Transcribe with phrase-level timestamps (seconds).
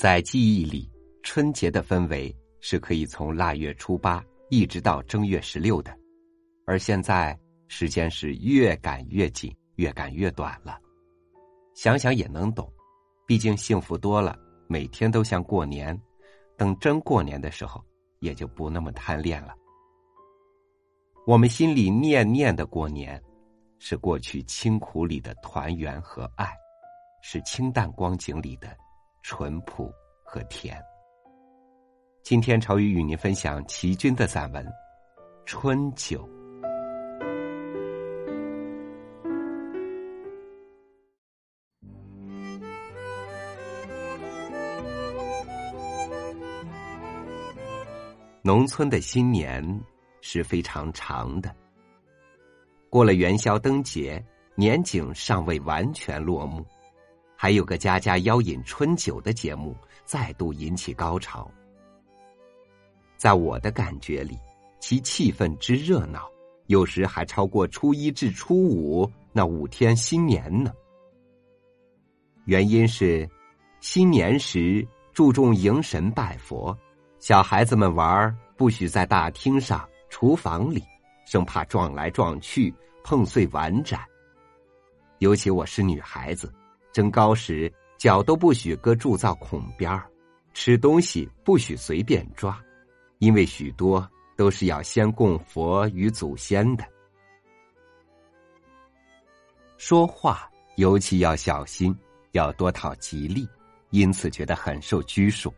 [0.00, 0.90] 在记忆里，
[1.22, 5.94] 春节的氛围是可以从腊月初八一直到正月十六的，
[6.64, 7.38] 而现在
[7.68, 10.80] 时间是越赶越紧，越赶越短了。
[11.74, 12.72] 想想也能懂，
[13.26, 14.34] 毕竟幸福多了，
[14.68, 15.94] 每天都像过年。
[16.56, 17.84] 等真过年的时候，
[18.20, 19.54] 也就不那么贪恋了。
[21.26, 23.22] 我们心里念念的过年，
[23.78, 26.50] 是过去清苦里的团圆和爱，
[27.20, 28.74] 是清淡光景里的。
[29.22, 29.92] 淳朴
[30.24, 30.82] 和甜。
[32.22, 34.64] 今天朝雨与您分享齐军的散文
[35.44, 36.26] 《春酒》。
[48.42, 49.62] 农村的新年
[50.22, 51.54] 是非常长的，
[52.88, 54.24] 过了元宵灯节，
[54.56, 56.66] 年景尚未完全落幕。
[57.42, 61.50] 还有个家家邀饮春酒的节目，再度引起高潮。
[63.16, 64.36] 在我的感觉里，
[64.78, 66.30] 其气氛之热闹，
[66.66, 70.70] 有时还超过初一至初五那五天新年呢。
[72.44, 73.26] 原因是，
[73.80, 76.76] 新年时注重迎神拜佛，
[77.20, 80.84] 小孩子们玩不许在大厅上、厨房里，
[81.24, 82.70] 生怕撞来撞去
[83.02, 83.98] 碰碎碗盏。
[85.20, 86.52] 尤其我是女孩子。
[86.92, 90.02] 蒸糕时，脚都不许搁铸造孔边儿；
[90.54, 92.60] 吃东西不许随便抓，
[93.18, 96.84] 因为许多都是要先供佛与祖先的。
[99.76, 101.96] 说话尤其要小心，
[102.32, 103.48] 要多讨吉利，
[103.90, 105.52] 因此觉得很受拘束。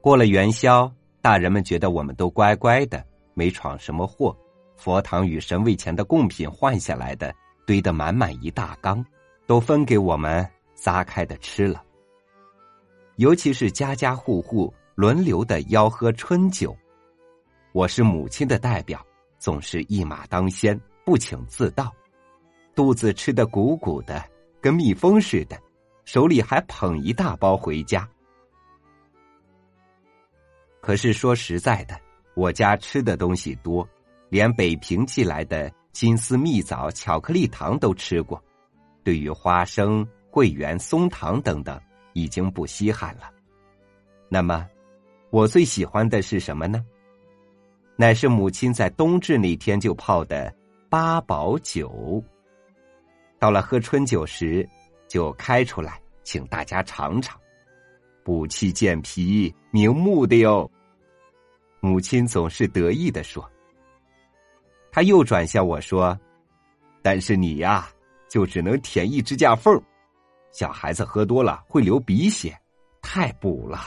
[0.00, 4.36] 过了元宵，大人们觉得我们都乖乖的，没闯什么祸。
[4.76, 7.34] 佛堂与神位前的贡品换下来的，
[7.66, 9.04] 堆得满满一大缸。
[9.50, 11.82] 都分给我们撒开的吃了，
[13.16, 16.72] 尤其是家家户户轮流的吆喝春酒，
[17.72, 19.04] 我是母亲的代表，
[19.40, 21.92] 总是一马当先，不请自到，
[22.76, 24.24] 肚子吃的鼓鼓的，
[24.60, 25.60] 跟蜜蜂似的，
[26.04, 28.08] 手里还捧一大包回家。
[30.80, 32.00] 可是说实在的，
[32.36, 33.84] 我家吃的东西多，
[34.28, 38.40] 连北平寄来的金丝蜜枣、巧克力糖都吃过。
[39.02, 41.80] 对于花生、桂圆、松糖等等，
[42.12, 43.30] 已经不稀罕了。
[44.28, 44.68] 那么，
[45.30, 46.84] 我最喜欢的是什么呢？
[47.96, 50.54] 乃是母亲在冬至那天就泡的
[50.88, 52.22] 八宝酒。
[53.38, 54.68] 到了喝春酒时，
[55.08, 57.38] 就开出来，请大家尝尝，
[58.22, 60.70] 补气健脾、明目的哟。
[61.80, 63.48] 母亲总是得意的说。
[64.92, 66.18] 他又转向我说
[67.02, 67.88] ：“但是你呀。”
[68.30, 69.78] 就只能舔一指甲缝
[70.52, 72.56] 小孩子喝多了会流鼻血，
[73.02, 73.80] 太补了。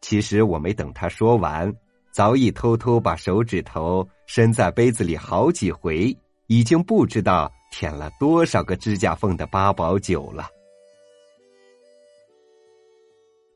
[0.00, 1.72] 其实我没等他说完，
[2.10, 6.16] 早已偷偷把手指头伸在杯子里好几回，
[6.48, 10.48] 已经不知道舔了多少个指甲缝的八宝酒了。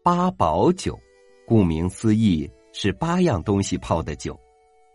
[0.02, 0.98] 八宝酒，
[1.47, 4.38] 顾名思义是八样东西泡的酒，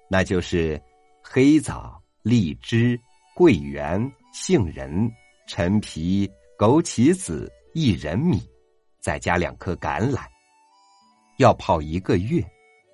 [0.09, 0.81] 那就是
[1.21, 2.99] 黑枣、荔枝。
[3.35, 5.11] 桂圆、杏仁、
[5.45, 6.25] 陈皮、
[6.57, 8.41] 枸杞子、薏仁米，
[9.01, 10.21] 再加两颗橄榄，
[11.37, 12.41] 要泡一个月。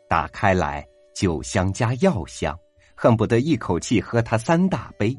[0.10, 0.84] 打开来，
[1.16, 2.58] 酒香加药香，
[2.96, 5.16] 恨不得一口气喝它三大杯。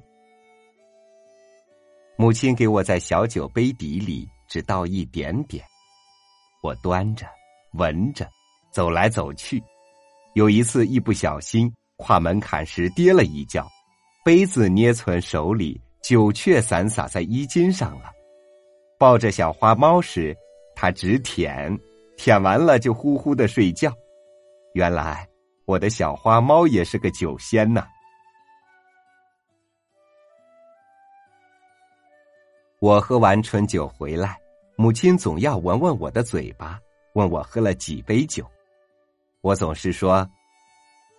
[2.16, 5.64] 母亲给我在小酒杯底里只倒一点点，
[6.64, 7.28] 我端着
[7.74, 8.28] 闻着，
[8.72, 9.62] 走来走去。
[10.34, 13.64] 有一次一不小心跨门槛时跌了一跤。
[14.24, 18.12] 杯子捏存手里，酒却散洒在衣襟上了。
[18.96, 20.36] 抱着小花猫时，
[20.76, 21.76] 它只舔，
[22.16, 23.92] 舔完了就呼呼的睡觉。
[24.74, 25.28] 原来
[25.64, 27.84] 我的小花猫也是个酒仙呐。
[32.78, 34.38] 我喝完春酒回来，
[34.76, 36.78] 母亲总要闻闻我的嘴巴，
[37.14, 38.48] 问我喝了几杯酒。
[39.40, 40.24] 我总是说，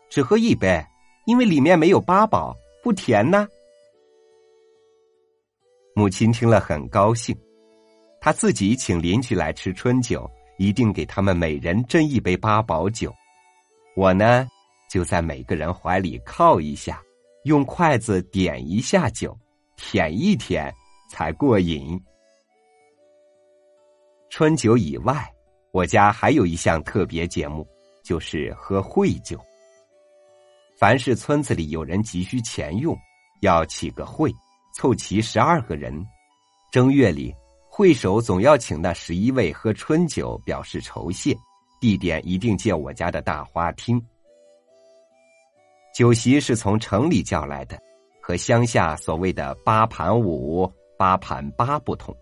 [0.09, 0.81] 只喝一杯，
[1.25, 2.55] 因为里面没有八宝。
[2.83, 3.47] 不甜呢。
[5.95, 7.33] 母亲听了很高兴，
[8.19, 13.13] 她自己请邻居来吃春酒，一定给他们每人斟一杯八宝酒。
[13.95, 14.45] 我呢，
[14.91, 17.01] 就在每个人怀里靠一下，
[17.45, 19.37] 用筷子点一下酒，
[19.77, 20.73] 舔一舔
[21.09, 21.97] 才过瘾。
[24.29, 25.31] 春酒以外，
[25.71, 27.65] 我家还有一项特别节目，
[28.03, 29.39] 就是喝会酒。
[30.83, 32.93] 凡是村子里有人急需钱用，
[33.39, 34.29] 要起个会，
[34.75, 36.05] 凑齐十二个人。
[36.73, 37.33] 正月里
[37.69, 41.33] 会首总要请那十一位喝春酒，表示酬谢。
[41.79, 43.97] 地点一定借我家的大花厅。
[45.95, 47.81] 酒席是从城里叫来的，
[48.21, 52.13] 和乡下所谓的八盘五、八盘八不同。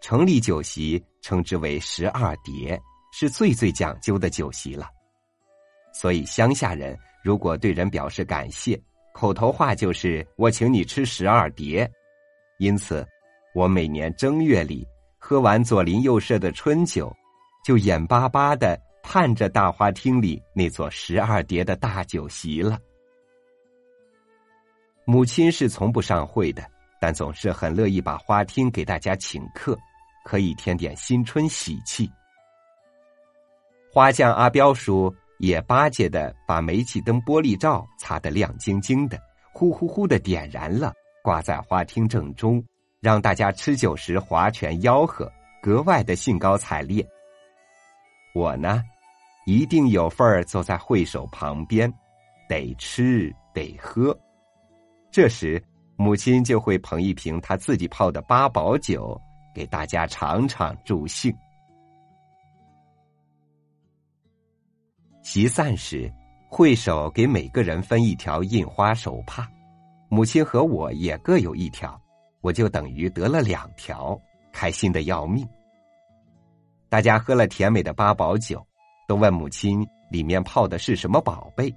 [0.00, 2.80] 城里酒席称之为十二碟，
[3.12, 4.88] 是最最讲究的酒席了。
[5.92, 8.80] 所以乡下人如果对人表示感谢，
[9.14, 11.90] 口头话就是“我请你吃十二碟”。
[12.60, 13.04] 因此，
[13.54, 14.86] 我每年正月里
[15.18, 17.10] 喝完左邻右舍的春酒，
[17.64, 18.78] 就眼巴巴的。
[19.06, 22.78] 盼着大花厅里那座十二碟的大酒席了。
[25.04, 26.64] 母亲是从不上会的，
[26.98, 29.78] 但总是很乐意把花厅给大家请客，
[30.24, 32.10] 可以添点新春喜气。
[33.92, 39.18] 花匠阿彪叔也巴结的把煤气灯玻璃罩擦得亮晶晶的，
[39.52, 40.92] 呼呼呼的点燃了，
[41.22, 42.64] 挂在花厅正中，
[43.00, 47.06] 让大家吃酒时划拳吆喝，格外的兴高采烈。
[48.34, 48.82] 我呢？
[49.46, 51.92] 一定有份儿坐在会首旁边，
[52.48, 54.18] 得吃得喝。
[55.10, 55.62] 这时，
[55.96, 59.20] 母亲就会捧一瓶她自己泡的八宝酒
[59.54, 61.30] 给大家尝尝助兴。
[65.24, 66.08] 席散时，
[66.48, 69.50] 会首给每个人分一条印花手帕，
[70.08, 72.00] 母亲和我也各有一条，
[72.42, 74.16] 我就等于得了两条，
[74.52, 75.44] 开心的要命。
[76.88, 78.64] 大家喝了甜美的八宝酒。
[79.06, 81.70] 都问母亲里面泡的是什么宝贝，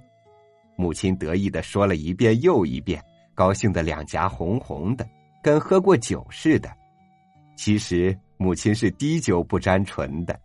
[0.76, 3.04] 母亲得意的说了一遍又一遍，
[3.34, 5.06] 高兴的两颊红红的，
[5.42, 6.74] 跟喝过酒似的。
[7.54, 10.40] 其实母亲是滴酒不沾唇的。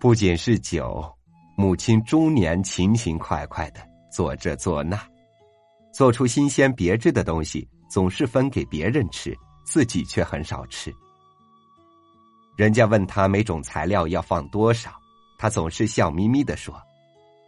[0.00, 1.04] 不仅是酒，
[1.56, 3.80] 母亲终年勤勤快快的
[4.12, 4.96] 做这做那，
[5.92, 10.94] 做出新鲜别致的东西，总是分给别人吃，自己却很少吃。
[12.56, 14.92] 人家问他每种材料要放多少，
[15.36, 16.80] 他总是笑眯眯的说：“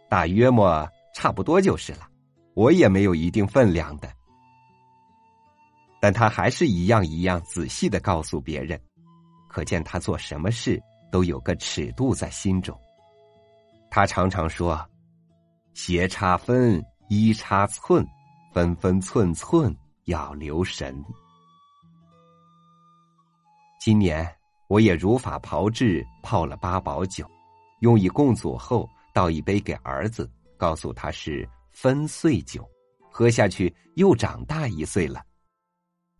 [0.09, 2.07] 大约么差不多就是了。”
[2.53, 4.11] 我也没有一定分量的，
[6.01, 8.77] 但他还是一样一样仔细的告诉别人，
[9.47, 10.77] 可见他做什么事
[11.11, 12.75] 都有个尺度在心中。
[13.89, 14.79] 他常常说
[15.75, 18.07] ：“斜差分，一差寸，
[18.53, 19.75] 分分寸寸
[20.05, 21.03] 要留神。”
[23.79, 24.27] 今年。
[24.67, 27.29] 我也如法炮制，泡了八宝酒，
[27.81, 32.65] 用以供祖后，倒一杯给儿子，告诉他是分岁酒，
[33.11, 35.21] 喝下去又长大一岁了。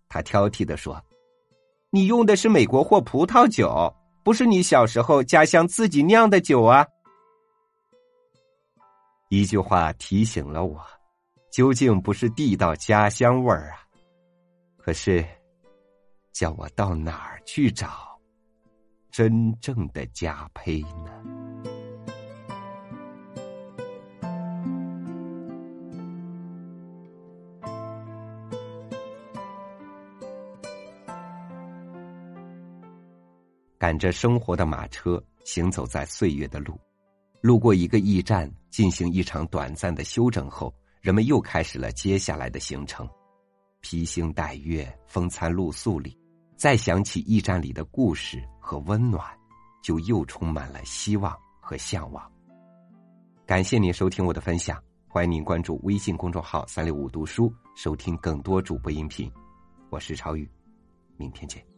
[0.09, 1.01] 他挑剔的说
[1.91, 6.85] ：“你用的是美国货葡萄酒，不是你小时候家乡自己酿的酒啊。”
[9.29, 10.81] 一句话提醒了我，
[11.51, 13.79] 究竟不是地道家乡味儿啊。
[14.77, 15.25] 可是，
[16.33, 18.09] 叫我到哪儿去找？
[19.11, 21.40] 真正的佳胚呢？
[33.81, 36.79] 赶着生活的马车，行走在岁月的路，
[37.41, 43.09] 路过一个驿站，进行一场短暂的休整后，人们又开始了接下来的行程。
[43.79, 46.15] 披星戴月，风餐露宿里，
[46.55, 48.39] 再想起驿站里的故事。
[48.59, 49.25] 和温暖，
[49.81, 52.31] 就又充满了希望和向往。
[53.47, 59.29] 感谢您收听我的分享，欢迎您关注微信公众号“三六五读书”，收听更多主播音频。
[59.89, 60.47] 我是超宇，
[61.17, 61.70] 明天见。